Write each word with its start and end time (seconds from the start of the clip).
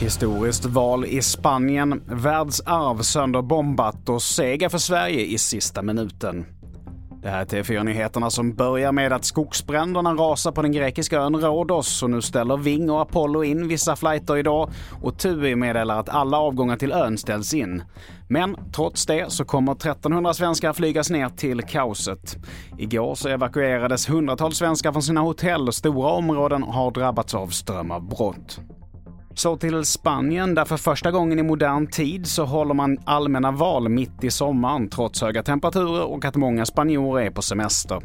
Historiskt 0.00 0.64
val 0.64 1.04
i 1.04 1.22
Spanien, 1.22 2.02
världsarv 2.06 3.02
sönderbombat 3.02 4.08
och 4.08 4.22
seger 4.22 4.68
för 4.68 4.78
Sverige 4.78 5.20
i 5.20 5.38
sista 5.38 5.82
minuten. 5.82 6.46
Det 7.22 7.28
här 7.28 7.40
är 7.40 7.44
TV4-nyheterna 7.44 8.30
som 8.30 8.54
börjar 8.54 8.92
med 8.92 9.12
att 9.12 9.24
skogsbränderna 9.24 10.14
rasar 10.14 10.52
på 10.52 10.62
den 10.62 10.72
grekiska 10.72 11.20
ön 11.20 11.36
Rhodos 11.36 12.02
och 12.02 12.10
nu 12.10 12.22
ställer 12.22 12.56
Ving 12.56 12.90
och 12.90 13.00
Apollo 13.02 13.44
in 13.44 13.68
vissa 13.68 13.96
flighter 13.96 14.36
idag 14.36 14.70
och 15.02 15.18
TUI 15.18 15.56
meddelar 15.56 16.00
att 16.00 16.08
alla 16.08 16.38
avgångar 16.38 16.76
till 16.76 16.92
ön 16.92 17.18
ställs 17.18 17.54
in. 17.54 17.82
Men 18.28 18.56
trots 18.72 19.06
det 19.06 19.32
så 19.32 19.44
kommer 19.44 19.72
1300 19.72 20.34
svenskar 20.34 20.72
flygas 20.72 21.10
ner 21.10 21.28
till 21.28 21.62
kaoset. 21.62 22.36
Igår 22.78 23.14
så 23.14 23.28
evakuerades 23.28 24.10
hundratals 24.10 24.56
svenskar 24.56 24.92
från 24.92 25.02
sina 25.02 25.20
hotell 25.20 25.68
och 25.68 25.74
stora 25.74 26.10
områden 26.10 26.62
har 26.62 26.90
drabbats 26.90 27.34
av 27.34 27.48
strömavbrott. 27.48 28.60
Så 29.34 29.56
till 29.56 29.84
Spanien, 29.84 30.54
där 30.54 30.64
för 30.64 30.76
första 30.76 31.10
gången 31.10 31.38
i 31.38 31.42
modern 31.42 31.86
tid 31.86 32.26
så 32.26 32.44
håller 32.44 32.74
man 32.74 32.98
allmänna 33.04 33.50
val 33.50 33.88
mitt 33.88 34.24
i 34.24 34.30
sommaren 34.30 34.88
trots 34.88 35.22
höga 35.22 35.42
temperaturer 35.42 36.02
och 36.04 36.24
att 36.24 36.36
många 36.36 36.66
spanjorer 36.66 37.26
är 37.26 37.30
på 37.30 37.42
semester. 37.42 38.00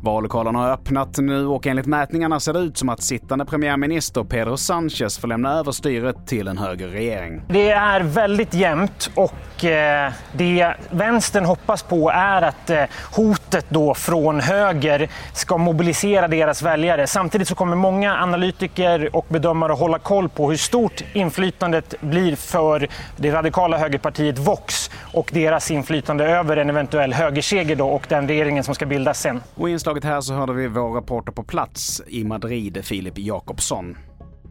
Vallokalerna 0.00 0.58
har 0.58 0.70
öppnat 0.70 1.18
nu 1.18 1.46
och 1.46 1.66
enligt 1.66 1.86
mätningarna 1.86 2.40
ser 2.40 2.52
det 2.52 2.58
ut 2.58 2.78
som 2.78 2.88
att 2.88 3.02
sittande 3.02 3.44
premiärminister 3.44 4.24
Pedro 4.24 4.54
Sánchez 4.54 5.20
får 5.20 5.28
lämna 5.28 5.52
över 5.52 5.72
styret 5.72 6.26
till 6.26 6.48
en 6.48 6.58
högerregering. 6.58 7.42
Det 7.48 7.70
är 7.70 8.00
väldigt 8.00 8.54
jämnt 8.54 9.10
och 9.14 9.64
eh, 9.64 10.12
det 10.32 10.74
vänstern 10.90 11.44
hoppas 11.44 11.82
på 11.82 12.10
är 12.10 12.42
att 12.42 12.70
eh, 12.70 12.84
hotet 13.16 13.66
då 13.68 13.94
från 13.94 14.40
höger 14.40 15.10
ska 15.32 15.56
mobilisera 15.58 16.28
deras 16.28 16.62
väljare. 16.62 17.06
Samtidigt 17.06 17.48
så 17.48 17.54
kommer 17.54 17.76
många 17.76 18.22
analytiker 18.22 19.16
och 19.16 19.26
bedömare 19.28 19.72
hålla 19.72 19.98
koll 19.98 20.28
på 20.28 20.50
hur 20.50 20.56
stort 20.70 21.04
inflytandet 21.12 21.94
blir 22.00 22.36
för 22.36 22.88
det 23.16 23.30
radikala 23.32 23.78
högerpartiet 23.78 24.38
Vox 24.38 24.90
och 25.12 25.30
deras 25.32 25.70
inflytande 25.70 26.24
över 26.24 26.56
en 26.56 26.70
eventuell 26.70 27.12
högerseger 27.12 27.76
då 27.76 27.88
och 27.88 28.06
den 28.08 28.28
regeringen 28.28 28.64
som 28.64 28.74
ska 28.74 28.86
bildas 28.86 29.20
sen. 29.20 29.40
Och 29.54 29.68
i 29.68 29.72
inslaget 29.72 30.04
här 30.04 30.20
så 30.20 30.34
hörde 30.34 30.52
vi 30.52 30.68
vår 30.68 30.92
reporter 30.92 31.32
på 31.32 31.42
plats 31.42 32.02
i 32.06 32.24
Madrid, 32.24 32.84
Filip 32.84 33.18
Jakobsson. 33.18 33.96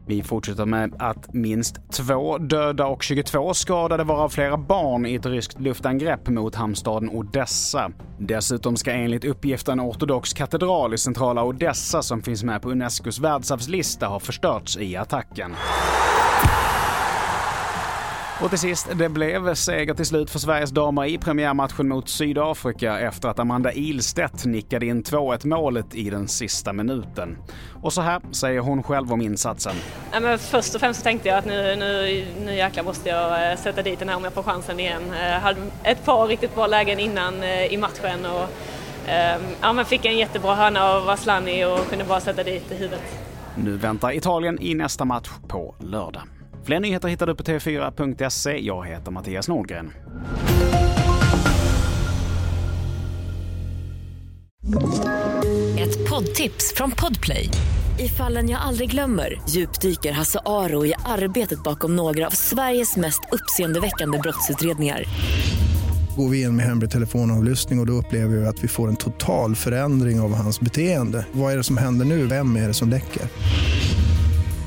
Vi 0.06 0.22
fortsätter 0.22 0.66
med 0.66 0.94
att 0.98 1.34
minst 1.34 1.92
två 1.92 2.38
döda 2.38 2.86
och 2.86 3.02
22 3.02 3.54
skadade 3.54 4.04
varav 4.04 4.28
flera 4.28 4.56
barn 4.56 5.06
i 5.06 5.14
ett 5.14 5.26
ryskt 5.26 5.60
luftangrepp 5.60 6.28
mot 6.28 6.54
hamnstaden 6.54 7.10
Odessa. 7.10 7.90
Dessutom 8.18 8.76
ska 8.76 8.92
enligt 8.92 9.24
uppgift 9.24 9.68
en 9.68 9.80
ortodox 9.80 10.32
katedral 10.32 10.94
i 10.94 10.98
centrala 10.98 11.44
Odessa 11.44 12.02
som 12.02 12.22
finns 12.22 12.44
med 12.44 12.62
på 12.62 12.70
Unescos 12.70 13.18
världsarvslista 13.18 14.06
ha 14.06 14.20
förstörts 14.20 14.78
i 14.78 14.96
attacken. 14.96 15.54
Och 18.42 18.50
till 18.50 18.58
sist, 18.58 18.88
det 18.94 19.08
blev 19.08 19.54
seger 19.54 19.94
till 19.94 20.06
slut 20.06 20.30
för 20.30 20.38
Sveriges 20.38 20.70
damer 20.70 21.04
i 21.04 21.18
premiärmatchen 21.18 21.88
mot 21.88 22.08
Sydafrika 22.08 22.98
efter 23.00 23.28
att 23.28 23.38
Amanda 23.38 23.72
Ilstedt 23.72 24.44
nickade 24.44 24.86
in 24.86 25.02
2-1 25.02 25.46
målet 25.46 25.94
i 25.94 26.10
den 26.10 26.28
sista 26.28 26.72
minuten. 26.72 27.36
Och 27.82 27.92
så 27.92 28.00
här 28.00 28.20
säger 28.32 28.60
hon 28.60 28.82
själv 28.82 29.12
om 29.12 29.20
insatsen. 29.20 29.72
Ja, 30.12 30.20
men 30.20 30.38
först 30.38 30.74
och 30.74 30.80
främst 30.80 31.00
så 31.00 31.04
tänkte 31.04 31.28
jag 31.28 31.38
att 31.38 31.44
nu, 31.44 31.76
nu, 31.76 32.24
nu 32.44 32.54
jäklar 32.54 32.84
måste 32.84 33.08
jag 33.08 33.50
eh, 33.50 33.58
sätta 33.58 33.82
dit 33.82 33.98
den 33.98 34.08
här 34.08 34.16
om 34.16 34.24
jag 34.24 34.32
får 34.32 34.42
chansen 34.42 34.80
igen. 34.80 35.02
Jag 35.12 35.34
eh, 35.34 35.40
hade 35.40 35.60
ett 35.82 36.04
par 36.04 36.26
riktigt 36.26 36.54
bra 36.54 36.66
lägen 36.66 36.98
innan 36.98 37.42
eh, 37.42 37.64
i 37.64 37.76
matchen 37.76 38.26
och 38.26 38.48
ja, 39.60 39.72
men 39.72 39.84
fick 39.84 40.04
en 40.04 40.18
jättebra 40.18 40.54
hörna 40.54 40.84
av 40.84 41.08
Aslani 41.08 41.64
och 41.64 41.88
kunde 41.88 42.04
bara 42.04 42.20
sätta 42.20 42.42
dit 42.42 42.72
i 42.72 42.74
huvudet. 42.74 43.02
Nu 43.56 43.76
väntar 43.76 44.12
Italien 44.12 44.58
i 44.60 44.74
nästa 44.74 45.04
match 45.04 45.30
på 45.48 45.74
lördag. 45.78 46.22
Fler 46.70 46.80
nyheter 46.80 47.08
hittar 47.08 47.26
du 47.26 47.34
på 47.34 47.42
tv4.se. 47.42 48.58
Jag 48.58 48.86
heter 48.86 49.10
Mattias 49.10 49.48
Nordgren. 49.48 49.92
Ett 55.78 56.10
poddtips 56.10 56.74
från 56.76 56.90
Podplay. 56.90 57.50
I 57.98 58.08
fallen 58.08 58.48
jag 58.48 58.60
aldrig 58.60 58.90
glömmer 58.90 59.40
djupdyker 59.48 60.12
Hasse 60.12 60.40
Aro 60.46 60.86
i 60.86 60.94
arbetet 61.04 61.62
bakom 61.62 61.96
några 61.96 62.26
av 62.26 62.30
Sveriges 62.30 62.96
mest 62.96 63.20
uppseendeväckande 63.32 64.18
brottsutredningar 64.18 65.04
går 66.16 66.28
vi 66.28 66.42
in 66.42 66.56
med 66.56 66.66
hemlig 66.66 66.90
telefonavlyssning 66.90 67.78
och, 67.78 67.82
och 67.82 67.86
då 67.86 67.92
upplever 67.92 68.36
vi 68.36 68.46
att 68.46 68.64
vi 68.64 68.68
får 68.68 68.88
en 68.88 68.96
total 68.96 69.56
förändring 69.56 70.20
av 70.20 70.34
hans 70.34 70.60
beteende. 70.60 71.26
Vad 71.32 71.52
är 71.52 71.56
det 71.56 71.64
som 71.64 71.76
händer 71.76 72.04
nu? 72.04 72.26
Vem 72.26 72.56
är 72.56 72.68
det 72.68 72.74
som 72.74 72.88
läcker? 72.88 73.22